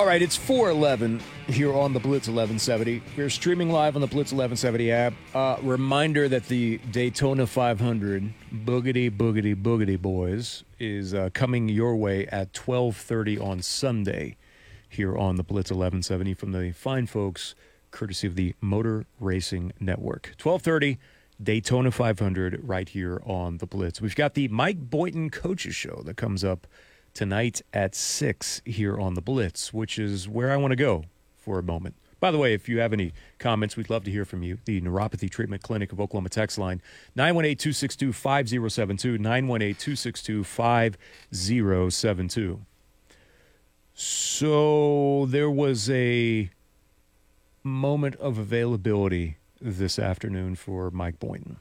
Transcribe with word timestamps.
All 0.00 0.06
right, 0.06 0.20
it's 0.20 0.34
411 0.34 1.20
here 1.46 1.72
on 1.72 1.92
the 1.92 2.00
Blitz 2.00 2.26
1170. 2.26 3.00
We're 3.16 3.30
streaming 3.30 3.70
live 3.70 3.94
on 3.94 4.00
the 4.00 4.08
Blitz 4.08 4.32
1170 4.32 4.90
app. 4.90 5.14
Uh, 5.32 5.56
reminder 5.62 6.28
that 6.28 6.48
the 6.48 6.78
Daytona 6.90 7.46
500 7.46 8.34
Boogity 8.52 9.08
Boogity 9.08 9.54
Boogity 9.54 9.96
Boys 9.96 10.64
is 10.80 11.14
uh, 11.14 11.30
coming 11.32 11.68
your 11.68 11.94
way 11.94 12.26
at 12.26 12.58
1230 12.58 13.38
on 13.38 13.62
Sunday 13.62 14.36
here 14.88 15.16
on 15.16 15.36
the 15.36 15.44
Blitz 15.44 15.70
1170 15.70 16.34
from 16.34 16.50
the 16.50 16.72
fine 16.72 17.06
folks 17.06 17.54
courtesy 17.92 18.26
of 18.26 18.34
the 18.34 18.56
Motor 18.60 19.06
Racing 19.20 19.72
Network. 19.78 20.34
1230 20.42 20.98
Daytona 21.40 21.92
500 21.92 22.60
right 22.64 22.88
here 22.88 23.22
on 23.24 23.58
the 23.58 23.66
Blitz. 23.66 24.00
We've 24.00 24.16
got 24.16 24.34
the 24.34 24.48
Mike 24.48 24.90
Boynton 24.90 25.30
Coaches 25.30 25.76
Show 25.76 26.02
that 26.04 26.16
comes 26.16 26.42
up– 26.42 26.66
tonight 27.14 27.62
at 27.72 27.94
6 27.94 28.62
here 28.64 28.98
on 28.98 29.14
the 29.14 29.22
Blitz, 29.22 29.72
which 29.72 29.98
is 29.98 30.28
where 30.28 30.50
I 30.50 30.56
want 30.56 30.72
to 30.72 30.76
go 30.76 31.04
for 31.38 31.58
a 31.58 31.62
moment. 31.62 31.94
By 32.20 32.30
the 32.30 32.38
way, 32.38 32.54
if 32.54 32.68
you 32.68 32.80
have 32.80 32.92
any 32.92 33.12
comments, 33.38 33.76
we'd 33.76 33.90
love 33.90 34.04
to 34.04 34.10
hear 34.10 34.24
from 34.24 34.42
you. 34.42 34.58
The 34.64 34.80
Neuropathy 34.80 35.30
Treatment 35.30 35.62
Clinic 35.62 35.92
of 35.92 36.00
Oklahoma 36.00 36.30
text 36.30 36.58
line 36.58 36.80
918 37.14 37.56
262 37.56 38.12
5072. 38.12 39.18
918 39.18 39.74
262 39.74 40.44
5072. 40.44 42.60
So 43.92 45.26
there 45.28 45.50
was 45.50 45.90
a 45.90 46.50
moment 47.62 48.16
of 48.16 48.38
availability 48.38 49.36
this 49.60 49.98
afternoon 49.98 50.54
for 50.54 50.90
Mike 50.90 51.18
Boynton 51.18 51.58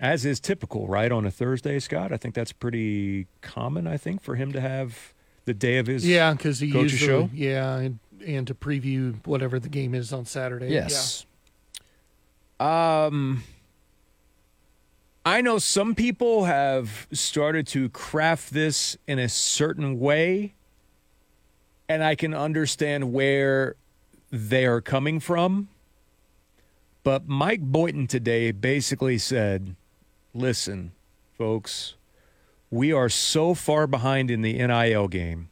as 0.00 0.24
is 0.24 0.40
typical, 0.40 0.86
right, 0.86 1.10
on 1.10 1.24
a 1.24 1.30
Thursday, 1.30 1.78
Scott. 1.78 2.12
I 2.12 2.16
think 2.16 2.34
that's 2.34 2.52
pretty 2.52 3.26
common. 3.40 3.86
I 3.86 3.96
think 3.96 4.22
for 4.22 4.34
him 4.34 4.52
to 4.52 4.60
have 4.60 5.14
the 5.44 5.54
day 5.54 5.78
of 5.78 5.86
his 5.86 6.06
yeah, 6.06 6.32
because 6.32 6.60
he 6.60 6.66
usually 6.66 6.88
show. 6.88 7.30
yeah, 7.32 7.76
and, 7.76 7.98
and, 8.26 8.46
to 8.46 8.54
preview 8.54 9.24
whatever 9.26 9.58
the 9.58 9.68
game 9.68 9.94
is 9.94 10.12
on 10.12 10.26
Saturday. 10.26 10.68
Yes. 10.68 11.24
Yeah. 12.60 13.06
Um, 13.06 13.44
I 15.24 15.40
know 15.40 15.58
some 15.58 15.94
people 15.94 16.44
have 16.44 17.06
started 17.12 17.66
to 17.68 17.88
craft 17.88 18.52
this 18.52 18.96
in 19.06 19.18
a 19.18 19.28
certain 19.28 19.98
way, 19.98 20.54
and 21.88 22.02
I 22.02 22.14
can 22.14 22.34
understand 22.34 23.12
where 23.12 23.76
they 24.30 24.66
are 24.66 24.80
coming 24.80 25.20
from. 25.20 25.68
But 27.02 27.28
Mike 27.28 27.60
Boynton 27.60 28.08
today 28.08 28.50
basically 28.50 29.18
said 29.18 29.76
listen, 30.36 30.92
folks, 31.36 31.94
we 32.70 32.92
are 32.92 33.08
so 33.08 33.54
far 33.54 33.86
behind 33.86 34.30
in 34.30 34.42
the 34.42 34.54
NIL 34.54 35.08
game 35.08 35.48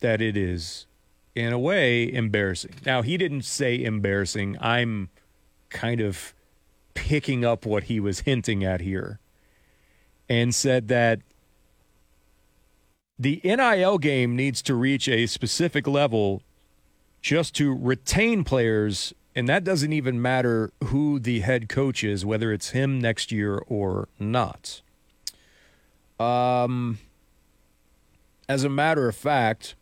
that 0.00 0.20
it 0.20 0.36
is, 0.36 0.86
in 1.34 1.52
a 1.52 1.58
way, 1.58 2.10
embarrassing. 2.12 2.74
Now, 2.84 3.02
he 3.02 3.16
didn't 3.16 3.42
say 3.42 3.82
embarrassing. 3.82 4.56
I'm 4.60 5.10
kind 5.70 6.00
of 6.00 6.34
picking 6.94 7.44
up 7.44 7.66
what 7.66 7.84
he 7.84 8.00
was 8.00 8.20
hinting 8.20 8.64
at 8.64 8.80
here 8.80 9.18
and 10.28 10.54
said 10.54 10.88
that 10.88 11.20
the 13.18 13.40
NIL 13.44 13.98
game 13.98 14.36
needs 14.36 14.62
to 14.62 14.74
reach 14.74 15.08
a 15.08 15.26
specific 15.26 15.86
level 15.86 16.42
just 17.22 17.54
to 17.56 17.74
retain 17.74 18.44
players 18.44 19.14
and 19.36 19.46
that 19.50 19.64
doesn't 19.64 19.92
even 19.92 20.20
matter 20.20 20.72
who 20.84 21.18
the 21.18 21.40
head 21.40 21.68
coach 21.68 22.02
is, 22.02 22.24
whether 22.24 22.54
it's 22.54 22.70
him 22.70 22.98
next 22.98 23.30
year 23.30 23.58
or 23.68 24.08
not. 24.18 24.80
Um, 26.18 26.98
as 28.48 28.64
a 28.64 28.70
matter 28.70 29.10
of 29.10 29.14
fact, 29.14 29.74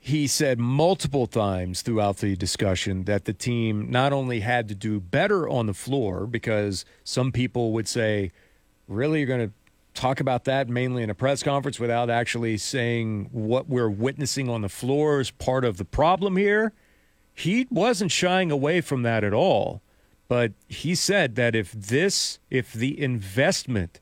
he 0.00 0.26
said 0.26 0.58
multiple 0.58 1.28
times 1.28 1.82
throughout 1.82 2.16
the 2.16 2.34
discussion 2.34 3.04
that 3.04 3.26
the 3.26 3.32
team 3.32 3.88
not 3.88 4.12
only 4.12 4.40
had 4.40 4.66
to 4.68 4.74
do 4.74 4.98
better 4.98 5.48
on 5.48 5.66
the 5.66 5.74
floor, 5.74 6.26
because 6.26 6.84
some 7.04 7.30
people 7.30 7.70
would 7.72 7.86
say, 7.86 8.32
really, 8.88 9.20
you're 9.20 9.28
going 9.28 9.48
to 9.48 9.52
talk 9.94 10.18
about 10.18 10.44
that 10.44 10.68
mainly 10.68 11.04
in 11.04 11.10
a 11.10 11.14
press 11.14 11.44
conference 11.44 11.78
without 11.78 12.10
actually 12.10 12.56
saying 12.56 13.28
what 13.30 13.68
we're 13.68 13.90
witnessing 13.90 14.48
on 14.48 14.62
the 14.62 14.68
floor 14.68 15.20
is 15.20 15.30
part 15.30 15.64
of 15.64 15.76
the 15.76 15.84
problem 15.84 16.36
here 16.36 16.72
he 17.38 17.66
wasn't 17.70 18.10
shying 18.10 18.50
away 18.50 18.80
from 18.80 19.02
that 19.02 19.22
at 19.22 19.32
all. 19.32 19.80
But 20.26 20.52
he 20.68 20.94
said 20.94 21.36
that 21.36 21.54
if 21.54 21.72
this, 21.72 22.38
if 22.50 22.72
the 22.72 23.00
investment 23.00 24.00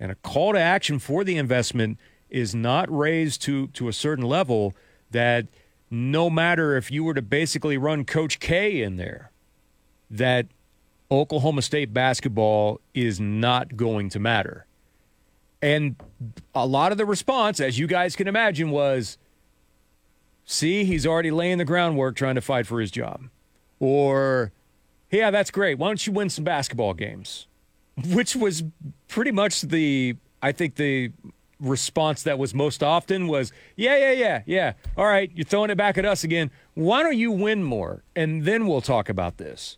and 0.00 0.10
a 0.10 0.14
call 0.14 0.52
to 0.52 0.58
action 0.58 0.98
for 0.98 1.24
the 1.24 1.36
investment 1.36 1.98
is 2.30 2.54
not 2.54 2.90
raised 2.96 3.42
to, 3.42 3.66
to 3.68 3.88
a 3.88 3.92
certain 3.92 4.24
level, 4.24 4.74
that 5.10 5.46
no 5.90 6.30
matter 6.30 6.76
if 6.76 6.90
you 6.90 7.04
were 7.04 7.14
to 7.14 7.22
basically 7.22 7.76
run 7.76 8.04
Coach 8.04 8.38
K 8.38 8.80
in 8.80 8.96
there, 8.96 9.30
that 10.10 10.46
Oklahoma 11.10 11.62
State 11.62 11.92
basketball 11.92 12.80
is 12.94 13.18
not 13.18 13.76
going 13.76 14.08
to 14.10 14.18
matter. 14.18 14.66
And 15.60 15.96
a 16.54 16.66
lot 16.66 16.92
of 16.92 16.98
the 16.98 17.06
response, 17.06 17.60
as 17.60 17.78
you 17.78 17.86
guys 17.86 18.14
can 18.14 18.28
imagine, 18.28 18.70
was 18.70 19.18
see, 20.48 20.84
he's 20.84 21.06
already 21.06 21.30
laying 21.30 21.58
the 21.58 21.64
groundwork 21.64 22.16
trying 22.16 22.34
to 22.34 22.40
fight 22.40 22.66
for 22.66 22.80
his 22.80 22.90
job. 22.90 23.28
Or, 23.78 24.50
yeah, 25.10 25.30
that's 25.30 25.50
great. 25.50 25.78
Why 25.78 25.88
don't 25.88 26.04
you 26.04 26.12
win 26.12 26.30
some 26.30 26.42
basketball 26.42 26.94
games? 26.94 27.46
Which 28.08 28.34
was 28.34 28.64
pretty 29.06 29.30
much 29.30 29.60
the, 29.62 30.16
I 30.42 30.52
think, 30.52 30.76
the 30.76 31.12
response 31.60 32.22
that 32.22 32.38
was 32.38 32.54
most 32.54 32.82
often 32.82 33.28
was, 33.28 33.52
yeah, 33.76 33.96
yeah, 33.96 34.12
yeah, 34.12 34.42
yeah. 34.46 34.72
All 34.96 35.06
right, 35.06 35.30
you're 35.34 35.44
throwing 35.44 35.70
it 35.70 35.76
back 35.76 35.98
at 35.98 36.04
us 36.06 36.24
again. 36.24 36.50
Why 36.74 37.02
don't 37.02 37.18
you 37.18 37.30
win 37.30 37.62
more? 37.62 38.02
And 38.16 38.44
then 38.44 38.66
we'll 38.66 38.80
talk 38.80 39.08
about 39.08 39.36
this. 39.36 39.76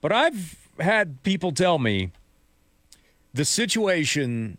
But 0.00 0.12
I've 0.12 0.68
had 0.78 1.22
people 1.24 1.52
tell 1.52 1.78
me 1.78 2.12
the 3.34 3.44
situation, 3.44 4.58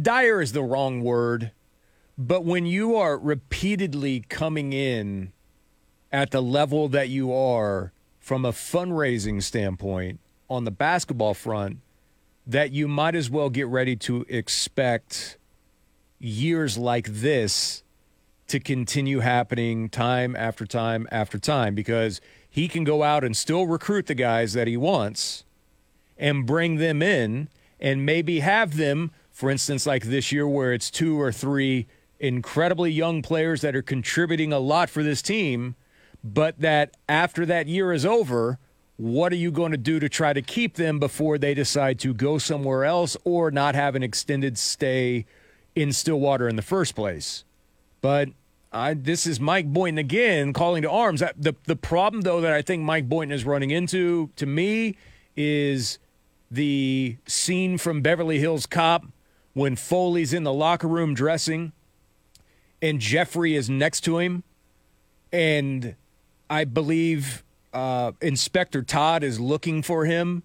dire 0.00 0.40
is 0.40 0.52
the 0.52 0.62
wrong 0.62 1.02
word 1.02 1.50
but 2.20 2.44
when 2.44 2.66
you 2.66 2.96
are 2.96 3.16
repeatedly 3.16 4.20
coming 4.28 4.74
in 4.74 5.32
at 6.12 6.30
the 6.32 6.42
level 6.42 6.86
that 6.86 7.08
you 7.08 7.32
are 7.32 7.92
from 8.18 8.44
a 8.44 8.52
fundraising 8.52 9.42
standpoint 9.42 10.20
on 10.50 10.64
the 10.64 10.70
basketball 10.70 11.32
front, 11.32 11.78
that 12.46 12.72
you 12.72 12.86
might 12.86 13.14
as 13.14 13.30
well 13.30 13.48
get 13.48 13.66
ready 13.68 13.96
to 13.96 14.26
expect 14.28 15.38
years 16.18 16.76
like 16.76 17.06
this 17.06 17.82
to 18.48 18.60
continue 18.60 19.20
happening 19.20 19.88
time 19.88 20.36
after 20.36 20.66
time 20.66 21.08
after 21.10 21.38
time. 21.38 21.74
Because 21.74 22.20
he 22.50 22.68
can 22.68 22.84
go 22.84 23.02
out 23.02 23.24
and 23.24 23.34
still 23.34 23.66
recruit 23.66 24.04
the 24.04 24.14
guys 24.14 24.52
that 24.52 24.66
he 24.66 24.76
wants 24.76 25.44
and 26.18 26.44
bring 26.44 26.76
them 26.76 27.00
in 27.00 27.48
and 27.80 28.04
maybe 28.04 28.40
have 28.40 28.76
them, 28.76 29.10
for 29.30 29.50
instance, 29.50 29.86
like 29.86 30.04
this 30.04 30.30
year 30.30 30.46
where 30.46 30.74
it's 30.74 30.90
two 30.90 31.18
or 31.18 31.32
three 31.32 31.86
incredibly 32.20 32.92
young 32.92 33.22
players 33.22 33.62
that 33.62 33.74
are 33.74 33.82
contributing 33.82 34.52
a 34.52 34.58
lot 34.58 34.90
for 34.90 35.02
this 35.02 35.22
team, 35.22 35.74
but 36.22 36.60
that 36.60 36.96
after 37.08 37.46
that 37.46 37.66
year 37.66 37.92
is 37.92 38.04
over, 38.04 38.58
what 38.98 39.32
are 39.32 39.36
you 39.36 39.50
going 39.50 39.72
to 39.72 39.78
do 39.78 39.98
to 39.98 40.08
try 40.08 40.34
to 40.34 40.42
keep 40.42 40.74
them 40.74 40.98
before 40.98 41.38
they 41.38 41.54
decide 41.54 41.98
to 42.00 42.12
go 42.12 42.36
somewhere 42.36 42.84
else 42.84 43.16
or 43.24 43.50
not 43.50 43.74
have 43.74 43.94
an 43.94 44.02
extended 44.02 44.58
stay 44.58 45.24
in 45.74 45.92
Stillwater 45.92 46.46
in 46.46 46.56
the 46.56 46.62
first 46.62 46.94
place? 46.94 47.44
But 48.02 48.28
I, 48.70 48.92
this 48.94 49.26
is 49.26 49.40
Mike 49.40 49.72
Boynton 49.72 49.98
again 49.98 50.52
calling 50.52 50.82
to 50.82 50.90
arms. 50.90 51.20
The, 51.20 51.56
the 51.64 51.76
problem, 51.76 52.22
though, 52.22 52.42
that 52.42 52.52
I 52.52 52.60
think 52.60 52.82
Mike 52.82 53.08
Boynton 53.08 53.34
is 53.34 53.46
running 53.46 53.70
into 53.70 54.30
to 54.36 54.44
me 54.44 54.96
is 55.34 55.98
the 56.50 57.16
scene 57.26 57.78
from 57.78 58.02
Beverly 58.02 58.38
Hills 58.38 58.66
Cop 58.66 59.06
when 59.54 59.76
Foley's 59.76 60.34
in 60.34 60.44
the 60.44 60.52
locker 60.52 60.86
room 60.86 61.14
dressing 61.14 61.72
and 62.82 63.00
Jeffrey 63.00 63.54
is 63.54 63.68
next 63.68 64.02
to 64.02 64.18
him, 64.18 64.42
and 65.32 65.94
I 66.48 66.64
believe 66.64 67.44
uh, 67.72 68.12
Inspector 68.20 68.82
Todd 68.82 69.22
is 69.22 69.38
looking 69.38 69.82
for 69.82 70.04
him, 70.04 70.42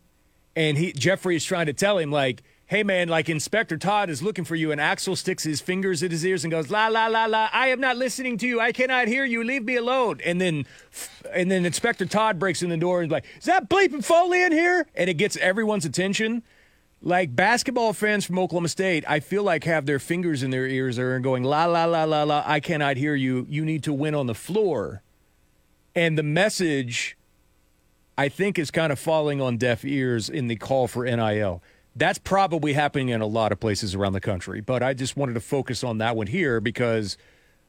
and 0.55 0.77
he 0.77 0.91
Jeffrey 0.91 1.35
is 1.35 1.45
trying 1.45 1.65
to 1.67 1.73
tell 1.73 1.97
him 1.97 2.11
like, 2.11 2.43
"Hey 2.67 2.83
man, 2.83 3.07
like 3.07 3.29
Inspector 3.29 3.75
Todd 3.77 4.09
is 4.09 4.21
looking 4.21 4.45
for 4.45 4.55
you," 4.55 4.71
and 4.71 4.79
Axel 4.79 5.15
sticks 5.15 5.43
his 5.43 5.61
fingers 5.61 6.03
in 6.03 6.11
his 6.11 6.25
ears 6.25 6.43
and 6.43 6.51
goes, 6.51 6.69
"La 6.69 6.87
la 6.87 7.07
la 7.07 7.25
la, 7.25 7.49
I 7.51 7.69
am 7.69 7.79
not 7.79 7.97
listening 7.97 8.37
to 8.39 8.47
you. 8.47 8.59
I 8.59 8.71
cannot 8.71 9.07
hear 9.07 9.25
you. 9.25 9.43
Leave 9.43 9.63
me 9.63 9.75
alone." 9.75 10.19
And 10.23 10.39
then, 10.39 10.65
and 11.33 11.49
then 11.49 11.65
Inspector 11.65 12.05
Todd 12.05 12.37
breaks 12.37 12.61
in 12.61 12.69
the 12.69 12.77
door 12.77 13.01
and 13.01 13.09
is 13.09 13.11
like, 13.11 13.25
"Is 13.37 13.45
that 13.45 13.69
bleeping 13.69 14.03
Foley 14.03 14.43
in 14.43 14.51
here?" 14.51 14.87
And 14.95 15.09
it 15.09 15.15
gets 15.15 15.37
everyone's 15.37 15.85
attention 15.85 16.43
like 17.05 17.35
basketball 17.35 17.93
fans 17.93 18.25
from 18.25 18.37
Oklahoma 18.39 18.67
State, 18.67 19.05
I 19.07 19.21
feel 19.21 19.43
like 19.43 19.63
have 19.63 19.85
their 19.85 19.99
fingers 19.99 20.43
in 20.43 20.49
their 20.49 20.67
ears 20.67 20.97
and 20.97 21.23
going 21.23 21.43
la 21.43 21.65
la 21.65 21.85
la 21.85 22.03
la 22.03 22.23
la. 22.23 22.43
I 22.45 22.59
cannot 22.59 22.97
hear 22.97 23.15
you. 23.15 23.45
You 23.47 23.63
need 23.63 23.83
to 23.83 23.93
win 23.93 24.13
on 24.15 24.25
the 24.27 24.33
floor, 24.33 25.01
and 25.95 26.17
the 26.17 26.23
message, 26.23 27.15
I 28.17 28.27
think, 28.27 28.59
is 28.59 28.71
kind 28.71 28.91
of 28.91 28.99
falling 28.99 29.39
on 29.39 29.57
deaf 29.57 29.85
ears 29.85 30.29
in 30.29 30.47
the 30.47 30.55
call 30.57 30.87
for 30.87 31.05
NIL. 31.05 31.61
That's 31.95 32.17
probably 32.17 32.73
happening 32.73 33.09
in 33.09 33.21
a 33.21 33.27
lot 33.27 33.51
of 33.53 33.59
places 33.61 33.95
around 33.95 34.13
the 34.13 34.19
country, 34.19 34.59
but 34.59 34.83
I 34.83 34.93
just 34.93 35.15
wanted 35.15 35.33
to 35.35 35.39
focus 35.39 35.83
on 35.83 35.99
that 35.99 36.15
one 36.17 36.27
here 36.27 36.59
because 36.59 37.17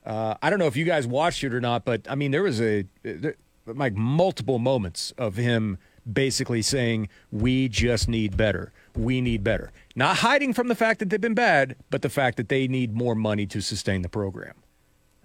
Uh, 0.04 0.36
I 0.40 0.50
don't 0.50 0.60
know 0.60 0.68
if 0.68 0.76
you 0.76 0.84
guys 0.84 1.04
watched 1.04 1.42
it 1.42 1.52
or 1.52 1.60
not, 1.60 1.84
but 1.84 2.06
I 2.08 2.14
mean, 2.14 2.30
there 2.30 2.44
was 2.44 2.60
a 2.60 2.86
there, 3.02 3.34
like 3.66 3.96
multiple 3.96 4.60
moments 4.60 5.12
of 5.18 5.34
him 5.34 5.78
basically 6.10 6.62
saying, 6.62 7.08
"We 7.32 7.68
just 7.68 8.08
need 8.08 8.36
better. 8.36 8.72
We 8.96 9.20
need 9.20 9.44
better." 9.44 9.72
Not 9.94 10.18
hiding 10.18 10.52
from 10.52 10.68
the 10.68 10.74
fact 10.74 10.98
that 11.00 11.10
they've 11.10 11.20
been 11.20 11.34
bad, 11.34 11.76
but 11.90 12.02
the 12.02 12.08
fact 12.10 12.36
that 12.36 12.48
they 12.48 12.68
need 12.68 12.94
more 12.94 13.14
money 13.14 13.46
to 13.46 13.60
sustain 13.60 14.02
the 14.02 14.08
program. 14.08 14.54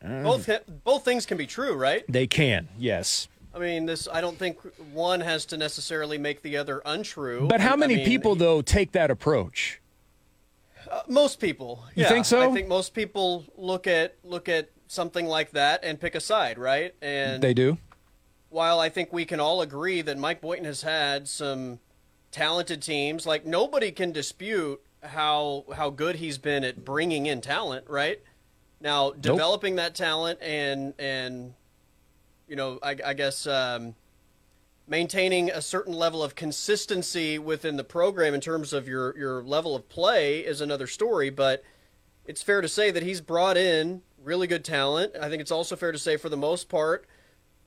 Both 0.03 0.50
both 0.83 1.06
things 1.06 1.25
can 1.25 1.38
be 1.38 1.45
true, 1.45 1.75
right? 1.75 2.03
They 2.09 2.25
can, 2.25 2.69
yes. 2.77 3.27
I 3.53 3.59
mean, 3.59 3.85
this. 3.85 4.07
I 4.12 4.21
don't 4.21 4.38
think 4.38 4.57
one 4.94 5.19
has 5.19 5.45
to 5.47 5.57
necessarily 5.57 6.18
make 6.18 6.41
the 6.41 6.57
other 6.57 6.81
untrue. 6.85 7.47
But 7.47 7.62
how 7.62 7.73
I 7.73 7.75
many 7.75 7.97
mean, 7.97 8.06
people 8.06 8.35
though 8.35 8.62
take 8.62 8.94
that 8.94 9.12
approach? 9.12 9.79
Uh, 10.89 11.01
most 11.07 11.39
people. 11.39 11.83
You 11.94 12.03
yeah, 12.03 12.09
think 12.09 12.25
so? 12.25 12.50
I 12.50 12.53
think 12.53 12.68
most 12.68 12.94
people 12.94 13.45
look 13.57 13.88
at 13.88 14.15
look 14.23 14.50
at 14.50 14.69
something 14.88 15.25
like 15.25 15.51
that 15.51 15.83
and 15.83 16.00
pick 16.00 16.15
a 16.15 16.19
side, 16.19 16.57
right? 16.57 16.95
And 17.01 17.44
They 17.44 17.53
do. 17.53 17.77
while 18.50 18.79
I 18.79 18.89
think 18.89 19.13
we 19.13 19.25
can 19.25 19.39
all 19.39 19.62
agree 19.62 20.01
that 20.01 20.18
Mike 20.18 20.41
Boynton 20.41 20.65
has 20.65 20.81
had 20.81 21.27
some 21.27 21.79
talented 22.31 22.81
teams, 22.81 23.25
like 23.25 23.45
nobody 23.45 23.92
can 23.92 24.12
dispute 24.12 24.81
how 25.04 25.66
how 25.75 25.89
good 25.89 26.16
he's 26.16 26.38
been 26.38 26.63
at 26.63 26.83
bringing 26.86 27.25
in 27.25 27.42
talent, 27.42 27.86
right? 27.89 28.22
Now, 28.80 29.12
developing 29.12 29.75
that 29.75 29.95
talent 29.95 30.39
and 30.42 30.94
and 30.98 31.54
you 32.48 32.56
know, 32.56 32.80
I, 32.83 32.98
I 33.06 33.13
guess 33.13 33.48
um, 33.48 33.95
maintaining 34.88 35.50
a 35.50 35.62
certain 35.62 35.94
level 35.94 36.22
of 36.22 36.36
consistency 36.36 37.39
within 37.39 37.78
the 37.78 37.83
program 37.83 38.33
in 38.33 38.42
terms 38.42 38.74
of 38.74 38.88
your 38.88 39.18
your 39.18 39.44
level 39.44 39.75
of 39.75 39.88
play 39.89 40.39
is 40.39 40.62
another 40.62 40.88
story, 40.88 41.30
but 41.30 41.63
it's 42.25 42.42
fair 42.42 42.62
to 42.62 42.68
say 42.68 42.92
that 42.92 43.04
he's 43.04 43.22
brought 43.22 43.57
in 43.57 44.01
really 44.24 44.48
good 44.48 44.63
talent. 44.63 45.13
I 45.19 45.30
think 45.30 45.42
it's 45.42 45.51
also 45.51 45.75
fair 45.75 45.92
to 45.92 45.98
say 45.98 46.18
for 46.18 46.30
the 46.30 46.38
most 46.38 46.69
part 46.69 47.07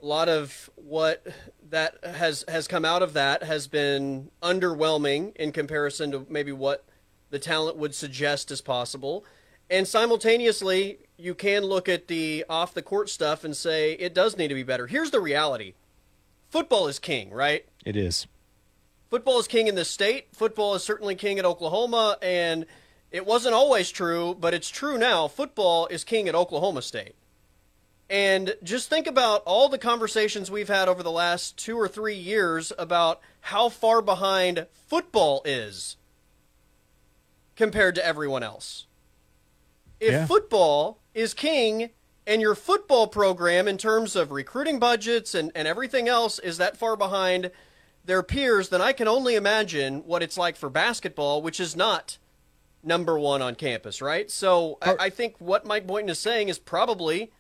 a 0.04 0.06
lot 0.06 0.28
of 0.28 0.68
what 0.76 1.26
that 1.70 1.96
has 2.04 2.44
has 2.46 2.68
come 2.68 2.84
out 2.84 3.02
of 3.02 3.14
that 3.14 3.42
has 3.42 3.66
been 3.66 4.30
underwhelming 4.42 5.34
in 5.36 5.50
comparison 5.50 6.12
to 6.12 6.26
maybe 6.28 6.52
what 6.52 6.84
the 7.30 7.38
talent 7.38 7.76
would 7.78 7.94
suggest 7.94 8.50
is 8.50 8.60
possible. 8.60 9.24
And 9.70 9.88
simultaneously, 9.88 10.98
you 11.16 11.34
can 11.34 11.62
look 11.62 11.88
at 11.88 12.08
the 12.08 12.44
off 12.50 12.74
the 12.74 12.82
court 12.82 13.08
stuff 13.08 13.44
and 13.44 13.56
say 13.56 13.94
it 13.94 14.14
does 14.14 14.36
need 14.36 14.48
to 14.48 14.54
be 14.54 14.62
better. 14.62 14.86
Here's 14.86 15.10
the 15.10 15.20
reality. 15.20 15.72
Football 16.50 16.86
is 16.86 16.98
king, 16.98 17.30
right? 17.30 17.64
It 17.86 17.96
is. 17.96 18.26
Football 19.08 19.38
is 19.38 19.48
king 19.48 19.68
in 19.68 19.74
this 19.74 19.90
state. 19.90 20.26
Football 20.32 20.74
is 20.74 20.84
certainly 20.84 21.14
king 21.14 21.38
at 21.38 21.46
Oklahoma 21.46 22.18
and 22.20 22.66
it 23.10 23.24
wasn't 23.24 23.54
always 23.54 23.90
true, 23.90 24.36
but 24.38 24.52
it's 24.52 24.68
true 24.68 24.98
now. 24.98 25.28
Football 25.28 25.86
is 25.86 26.04
king 26.04 26.28
at 26.28 26.34
Oklahoma 26.34 26.82
State. 26.82 27.14
And 28.10 28.54
just 28.62 28.90
think 28.90 29.06
about 29.06 29.42
all 29.46 29.68
the 29.68 29.78
conversations 29.78 30.50
we've 30.50 30.68
had 30.68 30.88
over 30.88 31.02
the 31.02 31.10
last 31.10 31.56
two 31.56 31.78
or 31.78 31.88
three 31.88 32.14
years 32.14 32.72
about 32.78 33.20
how 33.40 33.68
far 33.68 34.02
behind 34.02 34.66
football 34.86 35.42
is 35.44 35.96
compared 37.56 37.94
to 37.94 38.04
everyone 38.04 38.42
else. 38.42 38.86
If 40.00 40.12
Yeah. 40.12 40.26
football 40.26 40.98
is 41.14 41.32
king 41.32 41.90
and 42.26 42.42
your 42.42 42.54
football 42.54 43.06
program, 43.06 43.68
in 43.68 43.78
terms 43.78 44.16
of 44.16 44.30
recruiting 44.32 44.78
budgets 44.78 45.34
and, 45.34 45.50
and 45.54 45.66
everything 45.68 46.08
else, 46.08 46.38
is 46.38 46.58
that 46.58 46.76
far 46.76 46.96
behind 46.96 47.50
their 48.04 48.22
peers, 48.22 48.68
then 48.68 48.82
I 48.82 48.92
can 48.92 49.08
only 49.08 49.34
imagine 49.34 50.04
what 50.04 50.22
it's 50.22 50.36
like 50.36 50.56
for 50.56 50.68
basketball, 50.68 51.40
which 51.40 51.58
is 51.58 51.74
not 51.74 52.18
number 52.82 53.18
one 53.18 53.40
on 53.40 53.54
campus, 53.54 54.02
right? 54.02 54.30
So 54.30 54.76
I, 54.82 54.96
I 55.00 55.10
think 55.10 55.36
what 55.38 55.64
Mike 55.64 55.86
Boynton 55.86 56.10
is 56.10 56.18
saying 56.18 56.50
is 56.50 56.58
probably 56.58 57.30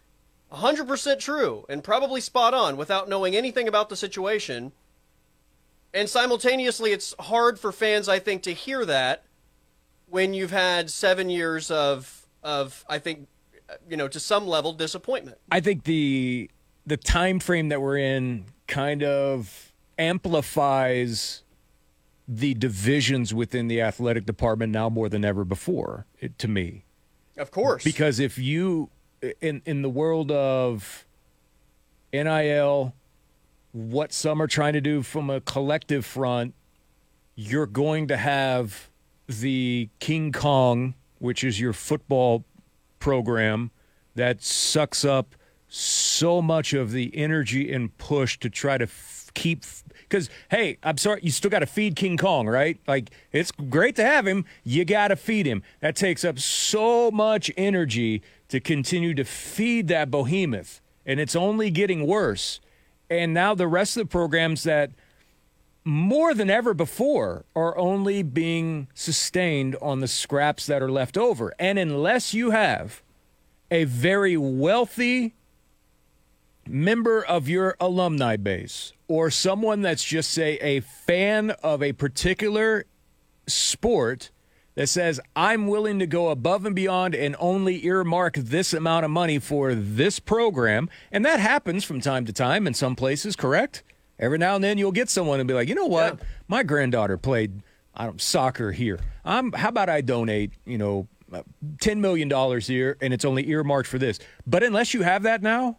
100% 0.54 1.18
true 1.18 1.64
and 1.68 1.82
probably 1.82 2.20
spot 2.20 2.54
on 2.54 2.76
without 2.76 3.08
knowing 3.08 3.34
anything 3.36 3.68
about 3.68 3.88
the 3.88 3.96
situation. 3.96 4.72
And 5.92 6.08
simultaneously, 6.08 6.92
it's 6.92 7.14
hard 7.20 7.58
for 7.58 7.72
fans, 7.72 8.08
I 8.08 8.18
think, 8.18 8.42
to 8.44 8.52
hear 8.52 8.84
that 8.84 9.24
when 10.08 10.34
you've 10.34 10.50
had 10.50 10.90
seven 10.90 11.30
years 11.30 11.70
of, 11.70 12.26
of 12.42 12.84
I 12.88 12.98
think, 12.98 13.26
you 13.88 13.96
know, 13.96 14.08
to 14.08 14.20
some 14.20 14.46
level, 14.46 14.72
disappointment. 14.72 15.38
I 15.50 15.60
think 15.60 15.84
the 15.84 16.50
the 16.86 16.96
time 16.98 17.40
frame 17.40 17.70
that 17.70 17.80
we're 17.80 17.96
in 17.96 18.44
kind 18.66 19.02
of 19.02 19.72
amplifies 19.98 21.42
the 22.28 22.54
divisions 22.54 23.32
within 23.32 23.68
the 23.68 23.80
athletic 23.80 24.26
department 24.26 24.72
now 24.72 24.88
more 24.90 25.08
than 25.08 25.24
ever 25.24 25.44
before 25.44 26.06
it, 26.20 26.38
to 26.38 26.48
me 26.48 26.84
Of 27.38 27.50
course. 27.50 27.84
because 27.84 28.18
if 28.20 28.38
you 28.38 28.90
in 29.40 29.62
in 29.64 29.82
the 29.82 29.88
world 29.88 30.30
of 30.30 31.06
NIL 32.12 32.94
what 33.72 34.12
some 34.12 34.40
are 34.40 34.46
trying 34.46 34.72
to 34.72 34.80
do 34.80 35.02
from 35.02 35.30
a 35.30 35.40
collective 35.40 36.06
front 36.06 36.54
you're 37.34 37.66
going 37.66 38.06
to 38.08 38.16
have 38.16 38.90
the 39.28 39.88
King 39.98 40.32
Kong 40.32 40.94
which 41.18 41.42
is 41.42 41.58
your 41.58 41.72
football 41.72 42.44
program 42.98 43.70
that 44.14 44.42
sucks 44.42 45.04
up 45.04 45.34
so 45.68 46.40
much 46.40 46.72
of 46.72 46.92
the 46.92 47.10
energy 47.16 47.72
and 47.72 47.96
push 47.98 48.38
to 48.38 48.48
try 48.48 48.78
to 48.78 48.84
f- 48.84 49.30
keep 49.34 49.64
because 50.08 50.30
hey 50.50 50.78
i'm 50.84 50.96
sorry 50.96 51.18
you 51.22 51.30
still 51.30 51.50
got 51.50 51.58
to 51.58 51.66
feed 51.66 51.96
king 51.96 52.16
kong 52.16 52.46
right? 52.46 52.78
Like 52.86 53.10
it's 53.32 53.50
great 53.50 53.96
to 53.96 54.04
have 54.04 54.26
him 54.26 54.44
you 54.62 54.84
got 54.84 55.08
to 55.08 55.16
feed 55.16 55.46
him. 55.46 55.62
That 55.80 55.96
takes 55.96 56.24
up 56.24 56.38
so 56.38 57.10
much 57.10 57.50
energy 57.56 58.22
to 58.48 58.60
continue 58.60 59.14
to 59.14 59.24
feed 59.24 59.88
that 59.88 60.10
behemoth 60.10 60.80
and 61.06 61.20
it's 61.20 61.36
only 61.36 61.70
getting 61.70 62.06
worse. 62.06 62.60
And 63.10 63.34
now 63.34 63.54
the 63.54 63.68
rest 63.68 63.96
of 63.96 64.02
the 64.04 64.10
programs 64.10 64.62
that 64.62 64.90
more 65.84 66.32
than 66.32 66.48
ever 66.48 66.72
before 66.72 67.44
are 67.54 67.76
only 67.76 68.22
being 68.22 68.88
sustained 68.94 69.76
on 69.82 70.00
the 70.00 70.08
scraps 70.08 70.66
that 70.66 70.82
are 70.82 70.90
left 70.90 71.18
over. 71.18 71.52
And 71.58 71.78
unless 71.78 72.32
you 72.32 72.50
have 72.50 73.02
a 73.70 73.84
very 73.84 74.36
wealthy 74.36 75.34
member 76.66 77.22
of 77.22 77.48
your 77.48 77.76
alumni 77.78 78.36
base 78.36 78.94
or 79.08 79.30
someone 79.30 79.82
that's 79.82 80.02
just 80.02 80.30
say 80.30 80.54
a 80.62 80.80
fan 80.80 81.50
of 81.62 81.82
a 81.82 81.92
particular 81.92 82.86
sport 83.46 84.30
that 84.74 84.88
says 84.88 85.20
I'm 85.36 85.66
willing 85.66 85.98
to 85.98 86.06
go 86.06 86.28
above 86.30 86.66
and 86.66 86.74
beyond 86.74 87.14
and 87.14 87.36
only 87.38 87.84
earmark 87.86 88.34
this 88.36 88.72
amount 88.72 89.04
of 89.04 89.10
money 89.10 89.38
for 89.38 89.74
this 89.74 90.18
program. 90.18 90.88
And 91.12 91.24
that 91.24 91.40
happens 91.40 91.84
from 91.84 92.00
time 92.00 92.24
to 92.26 92.32
time 92.32 92.66
in 92.66 92.74
some 92.74 92.96
places 92.96 93.36
correct? 93.36 93.82
Every 94.18 94.38
now 94.38 94.54
and 94.54 94.64
then 94.64 94.78
you'll 94.78 94.92
get 94.92 95.08
someone 95.08 95.40
and 95.40 95.48
be 95.48 95.54
like 95.54 95.68
you 95.68 95.74
know 95.74 95.86
what? 95.86 96.18
Yeah. 96.18 96.24
my 96.48 96.62
granddaughter 96.62 97.18
played 97.18 97.62
I 97.94 98.06
don't 98.06 98.20
soccer 98.20 98.72
here. 98.72 98.98
I'm 99.24 99.52
how 99.52 99.68
about 99.68 99.88
I 99.88 100.00
donate 100.00 100.52
you 100.64 100.78
know 100.78 101.08
uh, 101.32 101.42
$10 101.78 101.98
million 101.98 102.60
here 102.60 102.96
and 103.00 103.14
it's 103.14 103.24
only 103.24 103.48
earmarked 103.48 103.88
for 103.88 103.98
this? 103.98 104.18
But 104.46 104.62
unless 104.62 104.94
you 104.94 105.02
have 105.02 105.22
that 105.22 105.42
now 105.42 105.78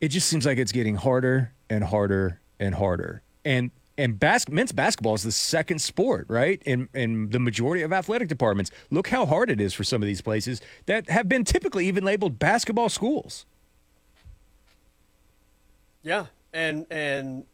it 0.00 0.08
just 0.08 0.28
seems 0.28 0.46
like 0.46 0.58
it's 0.58 0.72
getting 0.72 0.94
harder 0.94 1.52
and 1.68 1.84
harder 1.84 2.40
and 2.58 2.74
harder. 2.74 3.22
And 3.44 3.70
and 4.00 4.18
bas- 4.18 4.48
men's 4.48 4.72
basketball 4.72 5.14
is 5.14 5.22
the 5.22 5.32
second 5.32 5.80
sport, 5.80 6.26
right? 6.28 6.62
In 6.64 6.88
in 6.94 7.30
the 7.30 7.38
majority 7.38 7.82
of 7.82 7.92
athletic 7.92 8.28
departments. 8.28 8.70
Look 8.90 9.08
how 9.08 9.26
hard 9.26 9.50
it 9.50 9.60
is 9.60 9.74
for 9.74 9.84
some 9.84 10.02
of 10.02 10.06
these 10.06 10.20
places 10.20 10.60
that 10.86 11.08
have 11.10 11.28
been 11.28 11.44
typically 11.44 11.86
even 11.86 12.04
labeled 12.04 12.38
basketball 12.38 12.88
schools. 12.88 13.46
Yeah, 16.02 16.26
and 16.52 16.86
and 16.90 17.44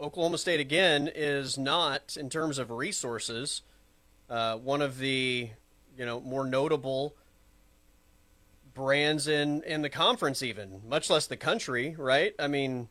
Oklahoma 0.00 0.38
State 0.38 0.60
again 0.60 1.10
is 1.14 1.58
not 1.58 2.16
in 2.16 2.30
terms 2.30 2.58
of 2.58 2.70
resources 2.70 3.62
uh, 4.30 4.56
one 4.56 4.82
of 4.82 4.98
the 4.98 5.50
you 5.96 6.06
know 6.06 6.20
more 6.20 6.44
notable 6.44 7.14
brands 8.74 9.26
in 9.26 9.62
in 9.62 9.82
the 9.82 9.90
conference 9.90 10.42
even 10.42 10.80
much 10.88 11.10
less 11.10 11.26
the 11.26 11.36
country 11.36 11.96
right 11.98 12.34
i 12.38 12.46
mean 12.46 12.88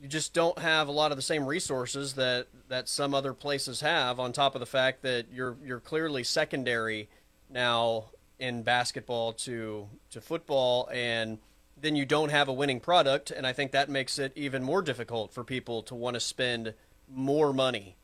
you 0.00 0.08
just 0.08 0.34
don't 0.34 0.58
have 0.58 0.88
a 0.88 0.92
lot 0.92 1.10
of 1.10 1.16
the 1.16 1.22
same 1.22 1.46
resources 1.46 2.14
that 2.14 2.46
that 2.68 2.88
some 2.88 3.14
other 3.14 3.32
places 3.32 3.80
have 3.80 4.20
on 4.20 4.32
top 4.32 4.54
of 4.54 4.60
the 4.60 4.66
fact 4.66 5.02
that 5.02 5.26
you're 5.32 5.56
you're 5.64 5.80
clearly 5.80 6.22
secondary 6.22 7.08
now 7.48 8.06
in 8.38 8.62
basketball 8.62 9.32
to 9.32 9.88
to 10.10 10.20
football 10.20 10.88
and 10.92 11.38
then 11.80 11.96
you 11.96 12.04
don't 12.04 12.30
have 12.30 12.48
a 12.48 12.52
winning 12.52 12.80
product 12.80 13.30
and 13.30 13.46
I 13.46 13.52
think 13.52 13.72
that 13.72 13.88
makes 13.88 14.18
it 14.18 14.32
even 14.34 14.62
more 14.62 14.82
difficult 14.82 15.32
for 15.32 15.44
people 15.44 15.82
to 15.84 15.94
want 15.94 16.14
to 16.14 16.20
spend 16.20 16.74
more 17.08 17.52
money. 17.52 17.96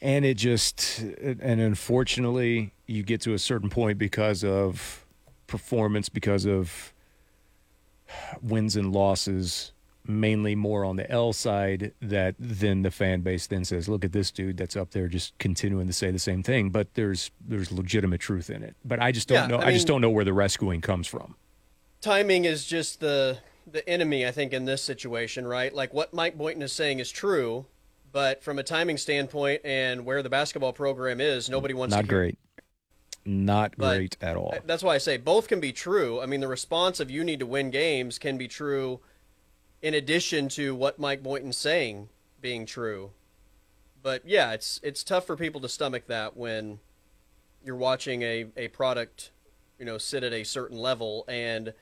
And 0.00 0.24
it 0.24 0.36
just 0.36 0.98
and 0.98 1.60
unfortunately 1.60 2.72
you 2.86 3.04
get 3.04 3.20
to 3.22 3.34
a 3.34 3.38
certain 3.38 3.70
point 3.70 3.98
because 3.98 4.42
of 4.42 5.06
performance 5.46 6.08
because 6.08 6.44
of 6.44 6.92
wins 8.40 8.76
and 8.76 8.92
losses 8.92 9.72
mainly 10.04 10.56
more 10.56 10.84
on 10.84 10.96
the 10.96 11.08
L 11.10 11.32
side 11.32 11.92
that 12.02 12.34
then 12.38 12.82
the 12.82 12.90
fan 12.90 13.20
base 13.20 13.46
then 13.46 13.64
says, 13.64 13.88
"Look 13.88 14.04
at 14.04 14.12
this 14.12 14.30
dude 14.32 14.56
that's 14.56 14.76
up 14.76 14.90
there 14.90 15.06
just 15.08 15.36
continuing 15.38 15.86
to 15.86 15.92
say 15.92 16.10
the 16.10 16.18
same 16.18 16.42
thing." 16.42 16.70
But 16.70 16.94
there's 16.94 17.30
there's 17.40 17.70
legitimate 17.70 18.20
truth 18.20 18.50
in 18.50 18.62
it. 18.62 18.74
But 18.84 19.00
I 19.00 19.12
just 19.12 19.28
don't 19.28 19.48
Yeah, 19.48 19.56
know. 19.58 19.62
I 19.62 19.68
I, 19.68 19.72
just 19.72 19.86
don't 19.86 20.00
know 20.00 20.10
where 20.10 20.24
the 20.24 20.32
rescuing 20.32 20.80
comes 20.80 21.06
from. 21.06 21.36
timing 22.00 22.44
is 22.44 22.64
just 22.64 23.00
the 23.00 23.38
the 23.64 23.88
enemy, 23.88 24.26
I 24.26 24.32
think, 24.32 24.52
in 24.52 24.64
this 24.64 24.82
situation, 24.82 25.46
right? 25.46 25.72
Like 25.72 25.94
what 25.94 26.12
Mike 26.12 26.36
Boynton 26.36 26.62
is 26.62 26.72
saying 26.72 26.98
is 26.98 27.08
true, 27.10 27.66
but 28.10 28.42
from 28.42 28.58
a 28.58 28.64
timing 28.64 28.96
standpoint 28.98 29.60
and 29.64 30.04
where 30.04 30.20
the 30.20 30.28
basketball 30.30 30.72
program 30.72 31.20
is, 31.20 31.48
nobody 31.48 31.74
wants 31.74 31.94
Not 31.94 32.02
to 32.02 32.08
great. 32.08 32.38
Not 33.24 33.74
But- 33.76 33.96
great 33.96 34.16
at 34.20 34.36
all. 34.36 34.54
That's 34.64 34.82
why 34.82 34.94
I 34.94 34.98
say 34.98 35.16
both 35.16 35.48
can 35.48 35.60
be 35.60 35.72
true. 35.72 36.20
I 36.20 36.26
mean, 36.26 36.40
the 36.40 36.48
response 36.48 37.00
of 37.00 37.10
you 37.10 37.22
need 37.22 37.38
to 37.40 37.46
win 37.46 37.70
games 37.70 38.18
can 38.18 38.36
be 38.36 38.48
true 38.48 39.00
in 39.80 39.94
addition 39.94 40.48
to 40.50 40.74
what 40.74 40.98
Mike 40.98 41.22
Boynton's 41.22 41.56
saying 41.56 42.08
being 42.40 42.66
true. 42.66 43.12
But 44.02 44.22
yeah, 44.26 44.52
it's 44.52 44.80
it's 44.82 45.04
tough 45.04 45.26
for 45.26 45.36
people 45.36 45.60
to 45.60 45.68
stomach 45.68 46.06
that 46.08 46.36
when 46.36 46.80
you're 47.64 47.76
watching 47.76 48.22
a, 48.22 48.46
a 48.56 48.68
product, 48.68 49.30
you 49.78 49.84
know, 49.84 49.98
sit 49.98 50.24
at 50.24 50.32
a 50.32 50.42
certain 50.42 50.78
level 50.78 51.24
and 51.28 51.72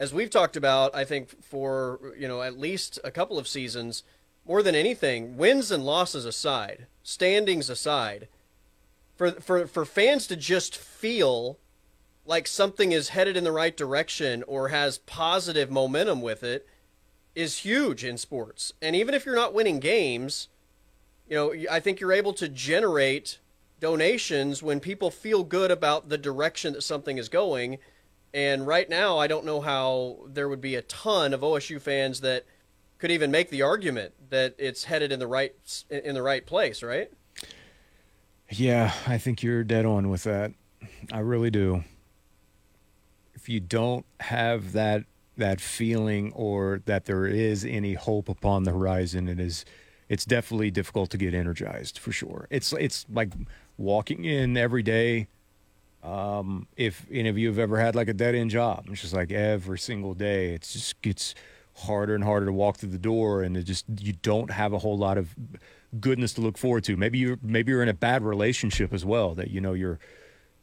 as 0.00 0.14
we've 0.14 0.30
talked 0.30 0.56
about, 0.56 0.94
I 0.94 1.04
think 1.04 1.42
for, 1.44 2.14
you 2.18 2.26
know, 2.26 2.40
at 2.40 2.58
least 2.58 2.98
a 3.04 3.10
couple 3.10 3.38
of 3.38 3.46
seasons, 3.46 4.02
more 4.46 4.62
than 4.62 4.74
anything, 4.74 5.36
wins 5.36 5.70
and 5.70 5.84
losses 5.84 6.24
aside, 6.24 6.86
standings 7.02 7.68
aside, 7.68 8.26
for 9.20 9.32
for 9.32 9.66
for 9.66 9.84
fans 9.84 10.26
to 10.26 10.34
just 10.34 10.78
feel 10.78 11.58
like 12.24 12.46
something 12.46 12.92
is 12.92 13.10
headed 13.10 13.36
in 13.36 13.44
the 13.44 13.52
right 13.52 13.76
direction 13.76 14.42
or 14.44 14.68
has 14.68 14.96
positive 14.96 15.70
momentum 15.70 16.22
with 16.22 16.42
it 16.42 16.66
is 17.34 17.58
huge 17.58 18.02
in 18.02 18.16
sports. 18.16 18.72
And 18.80 18.96
even 18.96 19.12
if 19.12 19.26
you're 19.26 19.36
not 19.36 19.52
winning 19.52 19.78
games, 19.78 20.48
you 21.28 21.36
know, 21.36 21.52
I 21.70 21.80
think 21.80 22.00
you're 22.00 22.14
able 22.14 22.32
to 22.32 22.48
generate 22.48 23.40
donations 23.78 24.62
when 24.62 24.80
people 24.80 25.10
feel 25.10 25.44
good 25.44 25.70
about 25.70 26.08
the 26.08 26.16
direction 26.16 26.72
that 26.72 26.82
something 26.82 27.18
is 27.18 27.28
going. 27.28 27.76
And 28.32 28.66
right 28.66 28.88
now, 28.88 29.18
I 29.18 29.26
don't 29.26 29.44
know 29.44 29.60
how 29.60 30.20
there 30.28 30.48
would 30.48 30.62
be 30.62 30.76
a 30.76 30.82
ton 30.82 31.34
of 31.34 31.42
OSU 31.42 31.78
fans 31.78 32.22
that 32.22 32.46
could 32.96 33.10
even 33.10 33.30
make 33.30 33.50
the 33.50 33.60
argument 33.60 34.14
that 34.30 34.54
it's 34.56 34.84
headed 34.84 35.12
in 35.12 35.18
the 35.18 35.26
right 35.26 35.54
in 35.90 36.14
the 36.14 36.22
right 36.22 36.46
place, 36.46 36.82
right? 36.82 37.12
Yeah, 38.50 38.92
I 39.06 39.18
think 39.18 39.42
you're 39.42 39.64
dead 39.64 39.86
on 39.86 40.08
with 40.08 40.24
that. 40.24 40.52
I 41.12 41.20
really 41.20 41.50
do. 41.50 41.84
If 43.34 43.48
you 43.48 43.60
don't 43.60 44.04
have 44.20 44.72
that 44.72 45.04
that 45.36 45.60
feeling 45.60 46.32
or 46.34 46.82
that 46.84 47.06
there 47.06 47.26
is 47.26 47.64
any 47.64 47.94
hope 47.94 48.28
upon 48.28 48.64
the 48.64 48.72
horizon, 48.72 49.28
it 49.28 49.40
is 49.40 49.64
it's 50.08 50.24
definitely 50.24 50.70
difficult 50.70 51.10
to 51.10 51.16
get 51.16 51.32
energized 51.34 51.98
for 51.98 52.12
sure. 52.12 52.46
It's 52.50 52.72
it's 52.74 53.06
like 53.10 53.32
walking 53.78 54.24
in 54.24 54.56
every 54.56 54.82
day. 54.82 55.28
Um, 56.02 56.66
if 56.76 57.06
any 57.10 57.28
of 57.28 57.38
you 57.38 57.48
have 57.48 57.58
ever 57.58 57.78
had 57.78 57.94
like 57.94 58.08
a 58.08 58.14
dead 58.14 58.34
end 58.34 58.50
job, 58.50 58.86
it's 58.90 59.02
just 59.02 59.14
like 59.14 59.30
every 59.32 59.78
single 59.78 60.14
day, 60.14 60.54
it's 60.54 60.72
just 60.72 61.00
gets 61.02 61.34
harder 61.76 62.14
and 62.14 62.24
harder 62.24 62.46
to 62.46 62.52
walk 62.52 62.78
through 62.78 62.90
the 62.90 62.98
door, 62.98 63.42
and 63.42 63.56
it 63.56 63.64
just 63.64 63.84
you 64.00 64.14
don't 64.22 64.50
have 64.50 64.72
a 64.72 64.78
whole 64.78 64.98
lot 64.98 65.18
of 65.18 65.34
goodness 65.98 66.32
to 66.34 66.40
look 66.40 66.58
forward 66.58 66.84
to. 66.84 66.96
Maybe 66.96 67.18
you're 67.18 67.38
maybe 67.42 67.72
you're 67.72 67.82
in 67.82 67.88
a 67.88 67.94
bad 67.94 68.22
relationship 68.22 68.92
as 68.92 69.04
well. 69.04 69.34
That 69.34 69.50
you 69.50 69.60
know 69.60 69.72
you're 69.72 69.98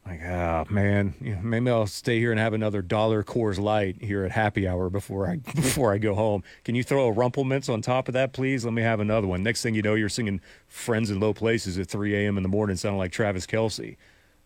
like, 0.06 0.20
ah, 0.24 0.64
man, 0.70 1.14
you 1.20 1.38
maybe 1.42 1.70
I'll 1.70 1.86
stay 1.86 2.18
here 2.18 2.30
and 2.30 2.40
have 2.40 2.54
another 2.54 2.80
dollar 2.80 3.22
Coors 3.22 3.58
Light 3.58 3.96
here 4.00 4.24
at 4.24 4.30
happy 4.30 4.66
hour 4.66 4.88
before 4.88 5.28
I 5.28 5.36
before 5.54 5.92
I 5.92 5.98
go 5.98 6.14
home. 6.14 6.42
Can 6.64 6.74
you 6.74 6.82
throw 6.82 7.06
a 7.06 7.12
Rumple 7.12 7.44
Minze 7.44 7.68
on 7.68 7.82
top 7.82 8.08
of 8.08 8.14
that, 8.14 8.32
please? 8.32 8.64
Let 8.64 8.72
me 8.72 8.82
have 8.82 9.00
another 9.00 9.26
one. 9.26 9.42
Next 9.42 9.62
thing 9.62 9.74
you 9.74 9.82
know, 9.82 9.94
you're 9.94 10.08
singing 10.08 10.40
"Friends 10.66 11.10
in 11.10 11.20
Low 11.20 11.34
Places" 11.34 11.78
at 11.78 11.88
3 11.88 12.14
a.m. 12.14 12.36
in 12.36 12.42
the 12.42 12.48
morning, 12.48 12.76
sounding 12.76 12.98
like 12.98 13.12
Travis 13.12 13.46
Kelce, 13.46 13.96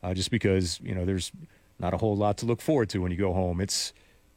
uh, 0.03 0.15
just 0.15 0.31
because 0.31 0.81
you 0.83 0.95
know 0.95 1.05
there's 1.05 1.31
not 1.79 1.95
a 1.95 1.99
whole 1.99 2.17
lot 2.17 2.39
to 2.39 2.47
look 2.47 2.61
forward 2.61 2.89
to 2.91 2.99
when 2.99 3.13
you 3.13 3.19
go 3.19 3.33
home. 3.33 3.61
It's 3.61 3.93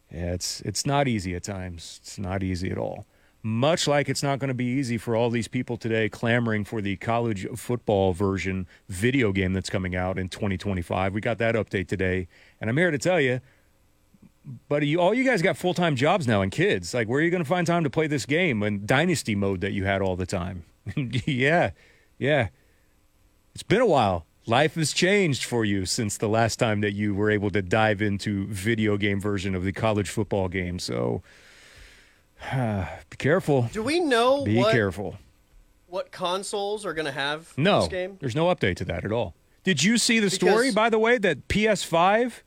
it's 0.09 0.61
it's 0.61 0.85
not 0.85 1.07
easy 1.07 1.35
at 1.35 1.43
times. 1.43 1.99
It's 2.03 2.19
not 2.19 2.43
easy 2.43 2.69
at 2.69 2.77
all. 2.77 3.05
Much 3.45 3.87
like 3.87 4.09
it's 4.09 4.23
not 4.23 4.39
going 4.39 4.47
to 4.47 4.55
be 4.55 4.65
easy 4.65 4.97
for 4.97 5.15
all 5.15 5.29
these 5.29 5.47
people 5.47 5.77
today 5.77 6.09
clamoring 6.09 6.65
for 6.65 6.81
the 6.81 6.95
college 6.95 7.45
football 7.55 8.11
version 8.11 8.65
video 8.89 9.31
game 9.31 9.53
that's 9.53 9.69
coming 9.69 9.95
out 9.95 10.17
in 10.17 10.27
2025. 10.27 11.13
We 11.13 11.21
got 11.21 11.37
that 11.37 11.53
update 11.53 11.87
today, 11.87 12.27
and 12.59 12.71
I'm 12.71 12.77
here 12.77 12.89
to 12.89 12.97
tell 12.97 13.21
you, 13.21 13.41
buddy, 14.67 14.87
you, 14.87 14.99
all 14.99 15.13
you 15.13 15.23
guys 15.23 15.43
got 15.43 15.57
full 15.57 15.75
time 15.75 15.95
jobs 15.95 16.27
now 16.27 16.41
and 16.41 16.51
kids. 16.51 16.91
Like, 16.91 17.07
where 17.07 17.19
are 17.19 17.23
you 17.23 17.29
going 17.29 17.43
to 17.43 17.47
find 17.47 17.67
time 17.67 17.83
to 17.83 17.89
play 17.91 18.07
this 18.07 18.25
game 18.25 18.63
in 18.63 18.83
dynasty 18.83 19.35
mode 19.35 19.61
that 19.61 19.73
you 19.73 19.85
had 19.85 20.01
all 20.01 20.15
the 20.15 20.25
time? 20.25 20.63
yeah, 20.95 21.69
yeah. 22.17 22.47
It's 23.53 23.61
been 23.61 23.81
a 23.81 23.85
while. 23.85 24.25
Life 24.47 24.73
has 24.73 24.91
changed 24.91 25.43
for 25.43 25.63
you 25.63 25.85
since 25.85 26.17
the 26.17 26.29
last 26.29 26.57
time 26.57 26.81
that 26.81 26.93
you 26.93 27.13
were 27.13 27.29
able 27.29 27.51
to 27.51 27.61
dive 27.61 28.01
into 28.01 28.47
video 28.47 28.97
game 28.97 29.21
version 29.21 29.53
of 29.53 29.63
the 29.63 29.71
college 29.71 30.09
football 30.09 30.49
game. 30.49 30.79
So 30.79 31.21
be 33.09 33.17
careful. 33.17 33.69
Do 33.71 33.83
we 33.83 33.99
know 33.99 34.43
Be 34.43 34.57
what 34.57 34.71
careful. 34.71 35.17
what 35.87 36.11
consoles 36.11 36.85
are 36.85 36.93
going 36.93 37.05
to 37.05 37.11
have 37.11 37.53
No, 37.57 37.81
this 37.81 37.89
game? 37.89 38.17
there's 38.19 38.35
no 38.35 38.47
update 38.53 38.75
to 38.77 38.85
that 38.85 39.05
at 39.05 39.11
all. 39.11 39.33
Did 39.63 39.83
you 39.83 39.97
see 39.97 40.19
the 40.19 40.29
story, 40.29 40.71
by 40.71 40.89
the 40.89 40.99
way, 40.99 41.17
that 41.17 41.47
PS5 41.47 42.43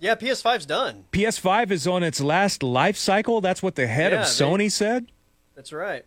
Yeah, 0.00 0.14
PS5's 0.16 0.66
done. 0.66 1.04
PS5 1.12 1.70
is 1.70 1.86
on 1.86 2.02
its 2.02 2.20
last 2.20 2.62
life 2.62 2.96
cycle? 2.96 3.40
That's 3.40 3.62
what 3.62 3.74
the 3.74 3.86
head 3.86 4.12
Yeah, 4.12 4.20
of 4.22 4.26
they- 4.26 4.44
Sony 4.44 4.70
said. 4.70 5.06
That's 5.54 5.72
right. 5.72 6.04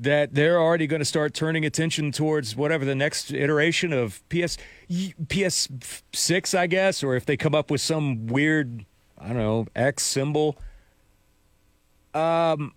that 0.00 0.34
they're 0.34 0.60
already 0.60 0.86
going 0.88 0.98
to 1.00 1.04
start 1.06 1.32
turning 1.32 1.64
attention 1.64 2.10
towards 2.10 2.56
whatever 2.56 2.84
the 2.84 2.96
next 2.96 3.30
iteration 3.32 3.92
of 3.92 4.20
PS 4.28 4.58
PS6, 4.90 6.58
I 6.58 6.66
guess, 6.66 7.02
or 7.02 7.14
if 7.14 7.24
they 7.24 7.36
come 7.36 7.54
up 7.54 7.70
with 7.70 7.80
some 7.80 8.26
weird, 8.26 8.84
I 9.18 9.28
don't 9.28 9.36
know, 9.38 9.66
X 9.76 10.02
symbol. 10.02 10.58
Um, 12.14 12.74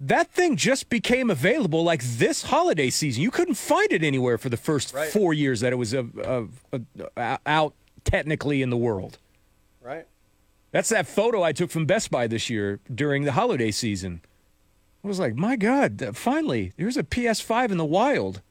that 0.00 0.30
thing 0.30 0.56
just 0.56 0.88
became 0.88 1.28
available 1.28 1.82
like 1.82 2.02
this 2.04 2.44
holiday 2.44 2.88
season. 2.88 3.22
You 3.22 3.30
couldn't 3.32 3.54
find 3.56 3.90
it 3.92 4.04
anywhere 4.04 4.38
for 4.38 4.48
the 4.48 4.56
first 4.56 4.94
Right. 4.94 5.10
four 5.10 5.34
years 5.34 5.60
that 5.60 5.72
it 5.72 5.76
was 5.76 5.92
uh, 5.92 6.04
uh, 6.24 6.44
uh, 7.16 7.36
out 7.46 7.74
technically 8.04 8.62
in 8.62 8.70
the 8.70 8.76
world. 8.76 9.18
Right. 9.82 10.06
That's 10.70 10.88
that 10.90 11.06
photo 11.08 11.42
I 11.42 11.52
took 11.52 11.70
from 11.70 11.84
Best 11.86 12.10
Buy 12.10 12.26
this 12.28 12.48
year 12.48 12.78
during 12.94 13.24
the 13.24 13.32
holiday 13.32 13.70
season. 13.72 14.20
I 15.02 15.08
was 15.08 15.18
like, 15.18 15.34
my 15.34 15.56
God, 15.56 16.10
finally, 16.14 16.72
there's 16.76 16.96
a 16.96 17.02
PS5 17.02 17.70
in 17.72 17.76
the 17.78 17.84
wild. 17.84 18.42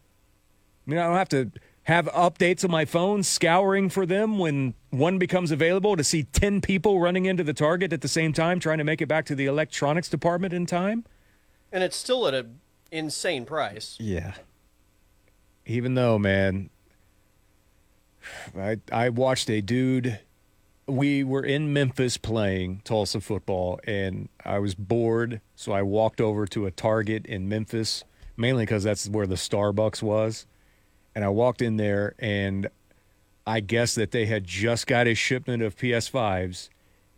I 0.86 0.90
mean, 0.90 1.00
I 1.00 1.04
don't 1.08 1.16
have 1.18 1.30
to 1.30 1.52
have 1.88 2.08
updates 2.08 2.66
on 2.66 2.72
my 2.72 2.84
phone 2.84 3.24
scouring 3.24 3.88
for 3.90 4.06
them 4.06 4.38
when 4.38 4.74
one 4.90 5.18
becomes 5.18 5.52
available 5.52 5.96
to 5.96 6.04
see 6.04 6.24
10 6.24 6.60
people 6.60 7.00
running 7.00 7.24
into 7.26 7.46
the 7.46 7.54
Target 7.54 7.94
at 7.94 8.02
the 8.02 8.10
same 8.10 8.34
time 8.34 8.60
trying 8.60 8.80
to 8.80 8.84
make 8.84 9.02
it 9.02 9.08
back 9.08 9.26
to 9.28 9.36
the 9.36 9.46
electronics 9.46 10.10
department 10.10 10.54
in 10.54 10.66
time. 10.66 11.06
And 11.72 11.86
it's 11.86 11.96
still 11.96 12.28
at 12.28 12.34
an 12.34 12.60
insane 12.92 13.46
price. 13.46 13.96
Yeah. 14.02 14.34
Even 15.66 15.94
though, 15.94 16.20
man, 16.20 16.70
I 18.58 18.80
I 18.92 19.08
watched 19.08 19.50
a 19.50 19.62
dude. 19.62 20.20
We 20.88 21.24
were 21.24 21.44
in 21.44 21.72
Memphis 21.72 22.18
playing 22.18 22.82
Tulsa 22.84 23.22
football, 23.22 23.80
and 23.86 24.28
I 24.44 24.60
was 24.60 24.76
bored, 24.76 25.40
so 25.56 25.72
I 25.72 25.84
walked 25.84 26.20
over 26.20 26.46
to 26.48 26.66
a 26.66 26.72
Target 26.72 27.26
in 27.26 27.48
Memphis, 27.48 28.04
mainly 28.36 28.64
because 28.64 28.84
that's 28.84 29.08
where 29.08 29.28
the 29.28 29.36
Starbucks 29.36 30.02
was. 30.02 30.46
And 31.18 31.26
I 31.26 31.30
walked 31.30 31.64
in 31.64 31.78
there, 31.78 32.14
and 32.20 32.70
I 33.48 33.60
guess 33.60 33.96
that 33.96 34.12
they 34.12 34.28
had 34.28 34.44
just 34.44 34.86
got 34.86 35.08
a 35.08 35.16
shipment 35.16 35.64
of 35.64 35.76
PS5s, 35.76 36.70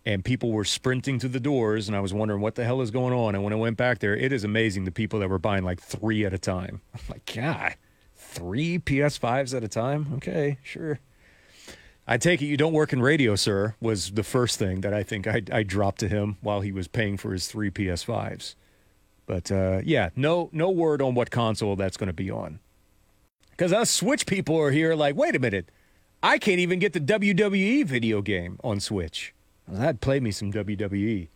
and 0.06 0.24
people 0.24 0.54
were 0.54 0.64
sprinting 0.64 1.20
to 1.20 1.28
the 1.28 1.42
doors, 1.42 1.90
and 1.90 1.98
I 1.98 2.00
was 2.00 2.14
wondering 2.14 2.40
what 2.40 2.56
the 2.56 2.64
hell 2.64 2.80
is 2.80 2.92
going 2.92 3.14
on. 3.14 3.36
And 3.36 3.44
when 3.44 3.52
I 3.52 3.58
went 3.58 3.76
back 3.76 4.00
there, 4.00 4.16
it 4.16 4.32
is 4.32 4.46
amazing 4.46 4.86
the 4.86 4.92
people 4.92 5.20
that 5.20 5.30
were 5.30 5.38
buying 5.38 5.66
like 5.66 5.82
three 5.82 6.24
at 6.24 6.34
a 6.34 6.38
time. 6.38 6.80
I'm 6.94 7.02
like, 7.10 7.26
God, 7.26 7.76
three 8.16 8.80
PS5s 8.80 9.54
at 9.54 9.66
a 9.66 9.68
time? 9.68 10.14
Okay, 10.16 10.60
sure. 10.64 11.00
I 12.08 12.16
take 12.16 12.42
it 12.42 12.46
you 12.46 12.56
don't 12.56 12.72
work 12.72 12.94
in 12.94 13.02
radio, 13.02 13.36
sir, 13.36 13.76
was 13.82 14.12
the 14.12 14.24
first 14.24 14.58
thing 14.58 14.80
that 14.80 14.94
I 14.94 15.04
think 15.04 15.28
I, 15.28 15.42
I 15.52 15.64
dropped 15.64 16.00
to 16.00 16.08
him 16.08 16.38
while 16.40 16.62
he 16.62 16.72
was 16.72 16.88
paying 16.88 17.18
for 17.18 17.34
his 17.34 17.50
three 17.50 17.70
PS5s. 17.70 18.56
But 19.26 19.52
uh, 19.52 19.82
yeah, 19.84 20.12
no 20.16 20.50
no 20.54 20.70
word 20.70 21.02
on 21.02 21.16
what 21.16 21.32
console 21.32 21.76
that's 21.76 21.98
going 21.98 22.08
to 22.08 22.14
be 22.14 22.32
on. 22.32 22.60
Because 23.60 23.74
us 23.74 23.92
Switch 23.92 24.26
people 24.26 24.58
are 24.58 24.72
here 24.72 24.96
like, 24.96 25.18
wait 25.18 25.36
a 25.36 25.40
minute, 25.40 25.70
I 26.24 26.38
can't 26.38 26.60
even 26.60 26.80
get 26.80 26.94
the 26.94 27.02
WWE 27.02 27.86
video 27.86 28.22
game 28.22 28.58
on 28.64 28.80
Switch. 28.80 29.34
That'd 29.68 30.00
play 30.00 30.22
me 30.22 30.32
some. 30.32 30.54
WWE. 30.54 31.28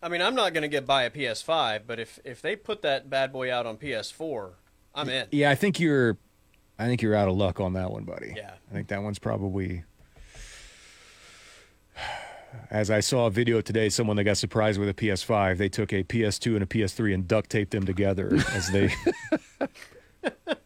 I 0.00 0.08
mean, 0.08 0.22
I'm 0.22 0.36
not 0.36 0.54
going 0.54 0.62
to 0.62 0.68
get 0.68 0.86
buy 0.86 1.02
a 1.02 1.10
PS5, 1.10 1.80
but 1.88 1.98
if 1.98 2.20
if 2.24 2.40
they 2.40 2.54
put 2.54 2.82
that 2.82 3.10
bad 3.10 3.32
boy 3.32 3.52
out 3.52 3.66
on 3.66 3.78
PS4, 3.78 4.52
I'm 4.94 5.08
in. 5.08 5.26
Yeah, 5.32 5.50
I 5.50 5.56
think 5.56 5.80
you're, 5.80 6.18
I 6.78 6.86
think 6.86 7.02
you're 7.02 7.16
out 7.16 7.26
of 7.26 7.36
luck 7.36 7.58
on 7.58 7.72
that 7.72 7.90
one, 7.90 8.04
buddy. 8.04 8.32
Yeah. 8.36 8.52
I 8.70 8.72
think 8.72 8.86
that 8.86 9.02
one's 9.02 9.18
probably. 9.18 9.82
As 12.70 12.92
I 12.92 13.00
saw 13.00 13.26
a 13.26 13.30
video 13.30 13.60
today, 13.60 13.88
someone 13.88 14.16
that 14.18 14.24
got 14.24 14.36
surprised 14.36 14.78
with 14.78 14.88
a 14.88 14.94
PS5, 14.94 15.58
they 15.58 15.68
took 15.68 15.92
a 15.92 16.04
PS2 16.04 16.54
and 16.54 16.62
a 16.62 16.66
PS3 16.66 17.12
and 17.12 17.26
duct 17.26 17.50
taped 17.50 17.72
them 17.72 17.84
together 17.84 18.38
as 18.52 18.70
they 18.70 18.94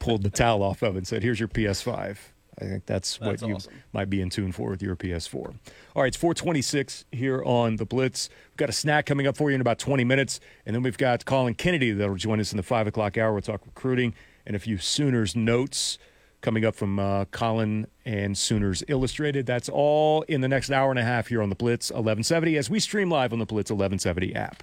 pulled 0.04 0.22
the 0.22 0.30
towel 0.30 0.62
off 0.62 0.82
of 0.82 0.96
and 0.96 1.06
said, 1.06 1.22
"Here's 1.22 1.40
your 1.40 1.48
PS5." 1.48 2.18
I 2.56 2.64
think 2.66 2.86
that's, 2.86 3.18
That's 3.18 3.42
what 3.42 3.48
you 3.48 3.56
awesome. 3.56 3.72
might 3.92 4.08
be 4.08 4.20
in 4.20 4.30
tune 4.30 4.52
for 4.52 4.70
with 4.70 4.80
your 4.80 4.94
PS4. 4.94 5.54
All 5.96 6.02
right, 6.02 6.06
it's 6.06 6.16
426 6.16 7.04
here 7.10 7.42
on 7.42 7.76
the 7.76 7.84
Blitz. 7.84 8.28
We've 8.52 8.56
got 8.58 8.68
a 8.68 8.72
snack 8.72 9.06
coming 9.06 9.26
up 9.26 9.36
for 9.36 9.50
you 9.50 9.56
in 9.56 9.60
about 9.60 9.80
20 9.80 10.04
minutes, 10.04 10.38
and 10.64 10.72
then 10.72 10.84
we've 10.84 10.96
got 10.96 11.24
Colin 11.24 11.54
Kennedy 11.54 11.90
that'll 11.90 12.14
join 12.14 12.38
us 12.38 12.52
in 12.52 12.56
the 12.56 12.62
5 12.62 12.86
o'clock 12.86 13.18
hour. 13.18 13.32
We'll 13.32 13.42
talk 13.42 13.62
recruiting 13.66 14.14
and 14.46 14.54
a 14.54 14.60
few 14.60 14.78
Sooners 14.78 15.34
notes 15.34 15.98
coming 16.42 16.64
up 16.64 16.76
from 16.76 17.00
uh, 17.00 17.24
Colin 17.26 17.88
and 18.04 18.38
Sooners 18.38 18.84
Illustrated. 18.86 19.46
That's 19.46 19.68
all 19.68 20.22
in 20.22 20.40
the 20.40 20.48
next 20.48 20.70
hour 20.70 20.90
and 20.90 20.98
a 20.98 21.04
half 21.04 21.26
here 21.28 21.42
on 21.42 21.48
the 21.48 21.56
Blitz 21.56 21.90
1170 21.90 22.56
as 22.56 22.70
we 22.70 22.78
stream 22.78 23.10
live 23.10 23.32
on 23.32 23.40
the 23.40 23.46
Blitz 23.46 23.70
1170 23.72 24.32
app. 24.34 24.62